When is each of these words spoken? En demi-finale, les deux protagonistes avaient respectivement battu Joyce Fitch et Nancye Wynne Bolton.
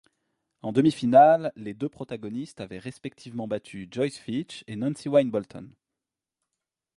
En 0.63 0.71
demi-finale, 0.71 1.51
les 1.55 1.75
deux 1.75 1.87
protagonistes 1.87 2.59
avaient 2.59 2.79
respectivement 2.79 3.47
battu 3.47 3.87
Joyce 3.91 4.17
Fitch 4.17 4.63
et 4.65 4.75
Nancye 4.75 5.09
Wynne 5.09 5.29
Bolton. 5.29 5.69